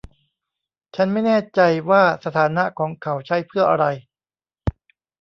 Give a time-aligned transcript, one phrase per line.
[0.95, 3.85] ฉันไม่แน่ใจว่าสถานะของเขาใช้เพื่ออะไร